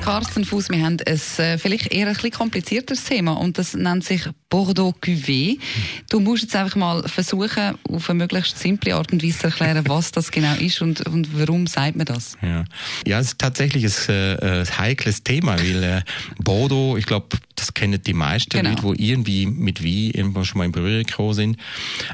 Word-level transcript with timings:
Carsten 0.00 0.44
Fuß, 0.44 0.70
wir 0.70 0.82
haben 0.84 0.96
ein 1.06 1.20
äh, 1.38 1.58
vielleicht 1.58 1.92
eher 1.92 2.06
ein 2.06 2.14
bisschen 2.14 2.30
komplizierteres 2.30 3.04
Thema 3.04 3.32
und 3.32 3.58
das 3.58 3.74
nennt 3.74 4.02
sich 4.02 4.22
Bordeaux 4.48 4.94
Cuvée. 5.00 5.58
Du 6.08 6.20
musst 6.20 6.42
jetzt 6.42 6.56
einfach 6.56 6.76
mal 6.76 7.06
versuchen, 7.06 7.78
auf 7.88 8.10
eine 8.10 8.18
möglichst 8.18 8.58
simple 8.58 8.94
Art 8.94 9.12
und 9.12 9.22
Weise 9.22 9.38
zu 9.38 9.46
erklären, 9.46 9.84
was 9.88 10.10
das 10.10 10.30
genau 10.30 10.54
ist 10.54 10.82
und, 10.82 11.06
und 11.06 11.38
warum 11.38 11.66
sagt 11.66 11.96
man 11.96 12.06
das? 12.06 12.36
Ja, 12.42 12.64
ja 13.06 13.20
es 13.20 13.28
ist 13.28 13.38
tatsächlich 13.38 13.84
ein, 13.84 14.14
äh, 14.14 14.64
heikles 14.66 15.22
Thema, 15.22 15.58
weil 15.58 15.82
äh, 15.82 16.02
Bordeaux, 16.42 16.96
ich 16.96 17.06
glaube, 17.06 17.36
das 17.54 17.74
kennen 17.74 18.02
die 18.02 18.14
meisten 18.14 18.50
genau. 18.50 18.70
Leute, 18.70 18.96
die 18.96 19.10
irgendwie 19.10 19.46
mit 19.46 19.84
Wein 19.84 20.10
irgendwo 20.14 20.44
schon 20.44 20.58
mal 20.58 20.64
in 20.64 20.72
Berührung 20.72 21.04
gekommen 21.04 21.34
sind. 21.34 21.56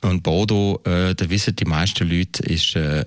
Und 0.00 0.22
Bordeaux, 0.22 0.80
äh, 0.84 1.14
da 1.14 1.28
wissen 1.28 1.56
die 1.56 1.64
meisten 1.64 2.08
Leute, 2.08 2.42
ist 2.44 2.76
äh, 2.76 3.04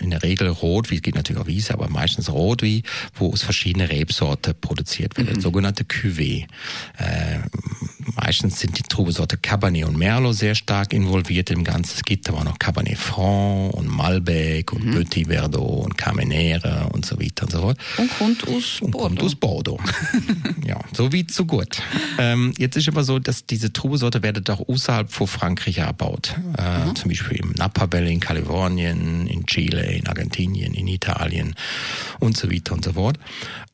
in 0.00 0.10
der 0.10 0.22
Regel 0.22 0.48
Rotwein, 0.48 1.02
geht 1.02 1.16
natürlich 1.16 1.42
auch 1.42 1.46
Wiese, 1.46 1.74
aber 1.74 1.88
meistens 1.88 2.30
Rotwein, 2.30 2.82
wo 3.14 3.32
aus 3.32 3.42
verschiedenen 3.42 3.88
Rebsorten 4.06 4.54
produziert 4.60 5.16
wird, 5.16 5.34
mhm. 5.34 5.40
sogenannte 5.40 5.84
Cuvée. 5.84 6.46
Äh, 6.98 7.40
meistens 8.14 8.60
sind 8.60 8.78
die 8.78 8.82
Trubesorte 8.82 9.36
Cabernet 9.36 9.84
und 9.84 9.98
Merlot 9.98 10.36
sehr 10.36 10.54
stark 10.54 10.92
involviert 10.92 11.50
im 11.50 11.64
Ganzen. 11.64 11.96
Es 11.96 12.04
gibt 12.04 12.28
aber 12.28 12.44
noch 12.44 12.58
Cabernet 12.58 12.98
Franc 12.98 13.74
und 13.74 13.88
Malbec 13.88 14.72
und 14.72 14.86
mhm. 14.86 14.94
Petit 14.94 15.26
Verdot 15.26 15.84
und 15.84 15.98
Carmenere 15.98 16.88
und 16.92 17.04
so 17.04 17.20
weiter 17.20 17.44
und 17.44 17.52
so 17.52 17.60
fort. 17.60 17.78
Und 17.98 18.18
kommt 18.18 18.48
aus 18.48 18.80
und 18.80 18.92
Bordeaux. 18.92 19.08
Kommt 19.08 19.22
aus 19.22 19.34
Bordeaux. 19.34 19.80
ja, 20.66 20.78
so 20.94 21.12
wie 21.12 21.26
so 21.28 21.44
gut. 21.44 21.82
Ähm, 22.18 22.54
jetzt 22.58 22.76
ist 22.76 22.88
aber 22.88 23.02
so, 23.02 23.18
dass 23.18 23.44
diese 23.46 23.72
Trubesorte 23.72 24.22
werden 24.22 24.44
auch 24.48 24.68
außerhalb 24.68 25.10
von 25.10 25.26
Frankreich 25.26 25.78
erbaut. 25.78 26.36
Äh, 26.56 26.86
mhm. 26.86 26.94
Zum 26.94 27.08
Beispiel 27.10 27.38
im 27.38 27.52
Napa 27.52 27.90
Valley 27.90 28.12
in 28.12 28.20
Kalifornien, 28.20 29.26
in 29.26 29.46
Chile, 29.46 29.82
in 29.82 30.06
Argentinien, 30.06 30.74
in 30.74 30.86
Italien 30.86 31.54
und 32.20 32.36
so 32.36 32.50
weiter 32.50 32.74
und 32.74 32.84
so 32.84 32.92
fort. 32.92 33.18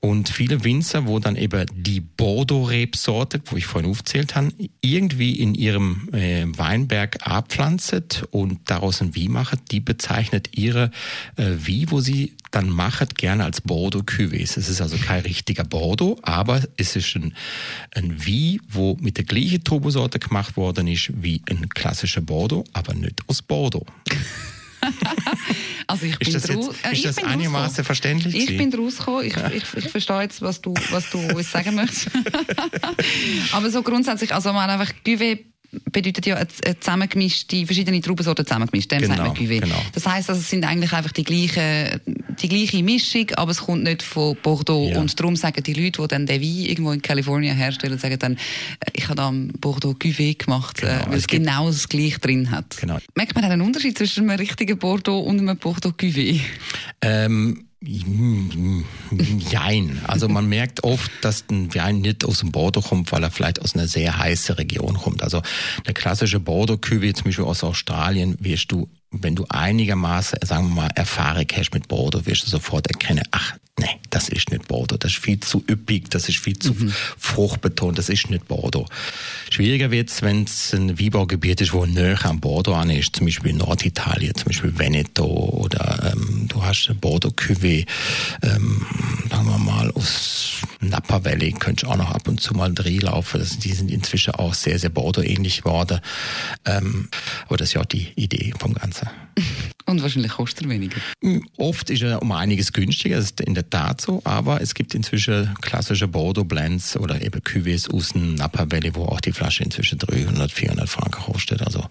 Und 0.00 0.28
viele 0.28 0.64
Winzer, 0.64 1.06
wo 1.06 1.18
dann 1.18 1.36
eben 1.36 1.66
die 1.74 2.00
Bordeaux-Rebsorte, 2.00 3.40
wo 3.46 3.56
ich 3.56 3.66
vorhin 3.66 3.90
aufzählt 3.90 4.34
habe, 4.34 4.52
irgendwie 4.80 5.34
in 5.34 5.54
ihrem 5.54 6.08
äh, 6.12 6.44
Weinberg 6.46 7.18
abpflanzt 7.26 8.24
und 8.30 8.58
daraus 8.64 9.00
ein 9.00 9.14
Wie 9.14 9.28
macht, 9.28 9.70
die 9.70 9.80
bezeichnet 9.80 10.50
ihre 10.56 10.90
äh, 11.36 11.50
Wie, 11.58 11.90
wo 11.90 12.00
sie 12.00 12.34
dann 12.50 12.68
macht, 12.68 13.16
gerne 13.16 13.44
als 13.44 13.60
Bordeaux 13.60 14.04
Cuvées. 14.04 14.56
Es 14.56 14.68
ist 14.68 14.80
also 14.80 14.96
kein 14.96 15.22
richtiger 15.22 15.64
Bordeaux, 15.64 16.18
aber 16.22 16.62
es 16.76 16.96
ist 16.96 17.16
ein, 17.16 17.34
ein 17.94 18.24
Wie, 18.24 18.60
wo 18.68 18.96
mit 19.00 19.16
der 19.16 19.24
gleichen 19.24 19.64
Turbosorte 19.64 20.18
gemacht 20.18 20.56
worden 20.56 20.86
ist 20.86 21.10
wie 21.22 21.42
ein 21.48 21.68
klassischer 21.70 22.20
Bordeaux, 22.20 22.64
aber 22.72 22.94
nicht 22.94 23.22
aus 23.26 23.42
Bordeaux. 23.42 23.86
also 25.86 26.06
ich 26.06 26.20
ist 26.20 26.34
das, 26.34 26.48
jetzt, 26.48 26.84
äh, 26.84 26.92
ist 26.92 27.04
das 27.04 27.18
einigermaßen 27.18 27.84
verständlich? 27.84 28.34
Ich 28.34 28.56
bin 28.56 28.72
rausgekommen. 28.74 29.26
Ich, 29.26 29.36
ich, 29.36 29.84
ich 29.84 29.88
verstehe 29.90 30.22
jetzt, 30.22 30.42
was 30.42 30.60
du, 30.60 30.74
was 30.90 31.10
du 31.10 31.18
uns 31.18 31.50
sagen 31.50 31.74
möchtest. 31.74 32.10
Aber 33.52 33.70
so 33.70 33.82
grundsätzlich, 33.82 34.34
also 34.34 34.52
man 34.52 34.68
einfach 34.68 34.92
Cuvée 35.04 35.38
bedeutet 35.90 36.26
ja 36.26 36.36
eine 36.36 36.80
zusammengemischte, 36.80 37.64
verschiedene 37.64 38.00
Traubensorten 38.00 38.44
zusammengemischt. 38.44 38.90
Dem 38.90 39.02
genau, 39.02 39.16
sagt 39.16 39.28
man 39.28 39.36
Cuvée. 39.36 39.60
Genau. 39.60 39.82
Das 39.94 40.06
heisst, 40.06 40.28
also, 40.28 40.40
es 40.40 40.50
sind 40.50 40.64
eigentlich 40.64 40.92
einfach 40.92 41.12
die 41.12 41.24
gleichen, 41.24 42.00
die 42.40 42.48
gleiche 42.48 42.82
Mischung, 42.82 43.30
aber 43.36 43.50
es 43.50 43.58
kommt 43.58 43.84
nicht 43.84 44.02
von 44.02 44.36
Bordeaux. 44.42 44.88
Ja. 44.90 45.00
Und 45.00 45.18
darum 45.18 45.36
sagen 45.36 45.62
die 45.62 45.72
Leute, 45.72 46.02
die 46.02 46.08
dann 46.08 46.26
den 46.26 46.40
Wein 46.40 46.66
irgendwo 46.66 46.92
in 46.92 47.02
Kalifornien 47.02 47.56
herstellen, 47.56 47.98
sagen 47.98 48.18
dann, 48.18 48.34
äh, 48.34 48.90
ich 48.94 49.04
habe 49.04 49.16
da 49.16 49.32
Bordeaux 49.60 49.94
Cuvée 49.94 50.36
gemacht, 50.36 50.82
äh, 50.82 50.86
genau. 50.86 51.06
weil 51.06 51.14
es, 51.14 51.20
es 51.20 51.26
genau 51.26 51.66
das 51.66 51.88
Gleiche 51.88 52.18
drin 52.18 52.50
hat. 52.50 52.76
Genau. 52.78 52.98
Merkt 53.14 53.34
man 53.34 53.44
einen 53.44 53.60
Unterschied 53.60 53.96
zwischen 53.96 54.28
einem 54.28 54.38
richtigen 54.38 54.78
Bordeaux 54.78 55.20
und 55.20 55.40
einem 55.40 55.56
Bordeaux 55.56 55.94
Cuvée? 55.96 56.40
Ähm 57.00 57.66
Jein. 59.50 60.00
Also 60.06 60.28
man 60.28 60.48
merkt 60.48 60.84
oft, 60.84 61.10
dass 61.22 61.44
ein 61.50 61.74
Wein 61.74 62.00
nicht 62.00 62.24
aus 62.24 62.38
dem 62.38 62.52
Bordeaux 62.52 62.80
kommt, 62.80 63.10
weil 63.10 63.24
er 63.24 63.30
vielleicht 63.30 63.60
aus 63.60 63.74
einer 63.74 63.88
sehr 63.88 64.16
heißen 64.16 64.54
Region 64.54 64.94
kommt. 64.94 65.22
Also 65.22 65.42
der 65.86 65.94
klassische 65.94 66.38
Bordeaux-Cuvée, 66.38 67.12
zum 67.14 67.24
Beispiel 67.24 67.44
aus 67.44 67.64
Australien, 67.64 68.36
wirst 68.38 68.70
du, 68.70 68.88
wenn 69.12 69.34
du 69.34 69.44
einigermaßen, 69.48 70.38
sagen 70.42 70.68
wir 70.68 70.82
mal, 70.82 70.90
Erfahrung 70.94 71.46
hast 71.54 71.74
mit 71.74 71.88
Bordeaux, 71.88 72.26
wirst 72.26 72.46
du 72.46 72.50
sofort 72.50 72.86
erkennen, 72.88 73.22
ach, 73.30 73.54
nee, 73.78 74.00
das 74.10 74.28
ist 74.28 74.50
nicht 74.50 74.68
Bordeaux, 74.68 74.96
das 74.96 75.12
ist 75.12 75.18
viel 75.18 75.40
zu 75.40 75.62
üppig, 75.68 76.10
das 76.10 76.28
ist 76.28 76.38
viel 76.38 76.58
zu 76.58 76.72
mhm. 76.72 76.92
fruchtbetont, 77.18 77.98
das 77.98 78.08
ist 78.08 78.30
nicht 78.30 78.48
Bordeaux. 78.48 78.86
Schwieriger 79.50 79.90
wird's, 79.90 80.22
wenn 80.22 80.44
es 80.44 80.72
ein 80.72 80.98
Weinbaugebiet 80.98 81.60
ist, 81.60 81.72
wo 81.72 81.84
näher 81.86 82.24
am 82.24 82.40
Bordeaux 82.40 82.74
an 82.74 82.90
ist, 82.90 83.16
zum 83.16 83.26
Beispiel 83.26 83.52
Norditalien, 83.52 84.34
zum 84.34 84.46
Beispiel 84.46 84.78
Veneto 84.78 85.24
oder 85.24 86.12
ähm, 86.12 86.46
du 86.48 86.62
hast 86.62 86.92
Bordeaux 87.00 87.34
Cuvée, 87.34 87.86
ähm, 88.42 88.86
sagen 89.30 89.46
wir 89.46 89.58
mal 89.58 89.90
aus 89.92 90.62
Napa 90.80 91.24
Valley, 91.24 91.52
könntest 91.52 91.90
auch 91.90 91.96
noch 91.96 92.10
ab 92.10 92.28
und 92.28 92.40
zu 92.40 92.54
mal 92.54 92.72
Dreh 92.72 92.98
laufen. 92.98 93.40
Das, 93.40 93.58
die 93.58 93.72
sind 93.72 93.90
inzwischen 93.90 94.34
auch 94.34 94.54
sehr, 94.54 94.78
sehr 94.78 94.90
Bordeaux-ähnlich 94.90 95.62
geworden. 95.62 96.00
Ähm, 96.64 97.08
aber 97.46 97.56
das 97.56 97.68
ist 97.68 97.74
ja 97.74 97.80
auch 97.80 97.86
die 97.86 98.12
Idee 98.16 98.52
vom 98.58 98.74
Ganzen. 98.74 98.91
Und 99.92 100.02
wahrscheinlich 100.02 100.32
kostet 100.32 100.64
er 100.64 100.70
weniger. 100.70 100.96
Hm, 101.22 101.46
oft 101.58 101.90
ist 101.90 102.02
er 102.02 102.22
um 102.22 102.32
einiges 102.32 102.72
günstiger, 102.72 103.16
das 103.16 103.26
ist 103.26 103.42
in 103.42 103.54
der 103.54 103.68
Tat 103.68 104.00
so, 104.00 104.22
aber 104.24 104.62
es 104.62 104.72
gibt 104.72 104.94
inzwischen 104.94 105.54
klassische 105.60 106.08
Bordeaux-Blends 106.08 106.96
oder 106.96 107.20
eben 107.20 107.40
Cuvées 107.40 107.92
aus 107.92 108.14
dem 108.14 108.34
Napa 108.34 108.70
Valley, 108.70 108.94
wo 108.94 109.04
auch 109.04 109.20
die 109.20 109.32
Flasche 109.32 109.64
inzwischen 109.64 109.98
300, 109.98 110.50
400 110.50 110.88
Franken 110.88 111.20
kostet. 111.22 111.60
Also 111.60 111.84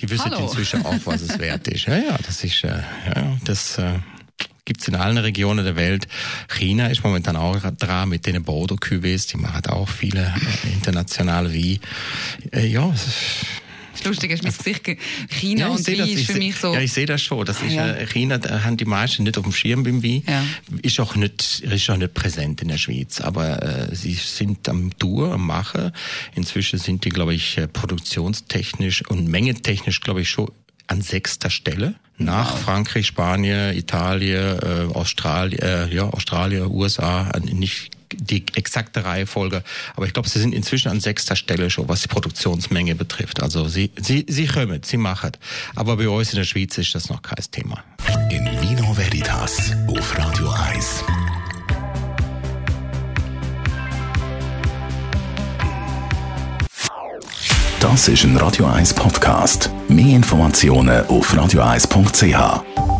die 0.00 0.10
wissen 0.10 0.32
Hallo. 0.32 0.46
inzwischen 0.46 0.84
auch, 0.84 0.98
was 1.04 1.22
es 1.22 1.38
wert 1.38 1.68
ist. 1.68 1.86
Ja, 1.86 1.96
ja, 1.96 2.18
das 2.26 2.42
ist, 2.42 2.64
äh, 2.64 2.82
ja, 3.14 3.38
das 3.44 3.78
äh, 3.78 4.00
gibt's 4.64 4.88
in 4.88 4.96
allen 4.96 5.18
Regionen 5.18 5.64
der 5.64 5.76
Welt. 5.76 6.08
China 6.48 6.88
ist 6.88 7.04
momentan 7.04 7.36
auch 7.36 7.60
dran 7.78 8.08
mit 8.08 8.26
den 8.26 8.42
Bordeaux-Cuvées, 8.42 9.30
die 9.30 9.36
machen 9.36 9.66
auch 9.66 9.88
viele 9.88 10.34
äh, 10.64 10.72
internationale 10.72 11.52
wie. 11.52 11.78
Äh, 12.50 12.66
ja, 12.66 12.92
das 13.92 14.04
Lustige 14.04 14.34
ist 14.34 14.42
mein 14.42 14.52
Gesicht. 14.56 14.84
China 15.28 15.60
ja, 15.60 15.68
und 15.68 15.86
Wein 15.86 15.98
das, 15.98 16.08
ist 16.08 16.26
für 16.26 16.38
mich 16.38 16.56
so. 16.56 16.74
Ja, 16.74 16.80
ich 16.80 16.92
sehe 16.92 17.06
das 17.06 17.22
schon. 17.22 17.44
Das 17.44 17.62
ist, 17.62 17.72
ja. 17.72 17.92
Äh, 17.92 18.06
China 18.06 18.38
da 18.38 18.64
haben 18.64 18.76
die 18.76 18.84
meisten 18.84 19.22
nicht 19.24 19.38
auf 19.38 19.44
dem 19.44 19.52
Schirm 19.52 19.82
beim 19.82 20.02
Wein. 20.02 20.22
Ja. 20.26 20.44
Ist 20.82 20.98
auch 21.00 21.14
nicht, 21.16 21.60
ist 21.60 21.90
auch 21.90 21.96
nicht 21.96 22.14
präsent 22.14 22.62
in 22.62 22.68
der 22.68 22.78
Schweiz. 22.78 23.20
Aber 23.20 23.62
äh, 23.62 23.94
sie 23.94 24.14
sind 24.14 24.68
am 24.68 24.96
Tour, 24.98 25.32
am 25.32 25.46
Machen. 25.46 25.92
Inzwischen 26.34 26.78
sind 26.78 27.04
die, 27.04 27.10
glaube 27.10 27.34
ich, 27.34 27.58
äh, 27.58 27.68
produktionstechnisch 27.68 29.06
und 29.08 29.28
mengetechnisch, 29.28 30.00
glaube 30.00 30.22
ich, 30.22 30.30
schon 30.30 30.50
an 30.86 31.02
sechster 31.02 31.50
Stelle. 31.50 31.94
Nach. 32.18 32.58
Frankreich, 32.58 33.06
Spanien, 33.06 33.76
Italien, 33.76 34.58
äh, 34.58 34.94
Australien, 34.94 35.60
äh, 35.60 35.94
ja, 35.94 36.04
Australien, 36.04 36.66
USA, 36.66 37.32
nicht 37.40 37.90
die 38.22 38.44
exakte 38.54 39.04
Reihenfolge. 39.04 39.62
Aber 39.96 40.06
ich 40.06 40.12
glaube, 40.12 40.28
sie 40.28 40.40
sind 40.40 40.54
inzwischen 40.54 40.88
an 40.88 41.00
sechster 41.00 41.36
Stelle 41.36 41.70
schon, 41.70 41.88
was 41.88 42.02
die 42.02 42.08
Produktionsmenge 42.08 42.94
betrifft. 42.94 43.42
Also 43.42 43.68
sie, 43.68 43.90
sie, 44.00 44.26
sie 44.28 44.46
kommen, 44.46 44.82
sie 44.84 44.96
machen. 44.96 45.32
Aber 45.74 45.96
bei 45.96 46.08
uns 46.08 46.32
in 46.32 46.36
der 46.36 46.44
Schweiz 46.44 46.78
ist 46.78 46.94
das 46.94 47.08
noch 47.08 47.22
kein 47.22 47.44
Thema. 47.50 47.82
In 48.30 48.44
Vino 48.60 48.96
Veritas 48.96 49.72
auf 49.86 50.18
Radio 50.18 50.50
1. 50.50 51.04
Das 57.80 58.06
ist 58.06 58.22
ein 58.22 58.36
Radio 58.36 58.66
1 58.66 58.94
Podcast. 58.94 59.68
Mehr 59.88 60.14
Informationen 60.14 61.04
auf 61.06 61.34
radio1.ch. 61.34 62.91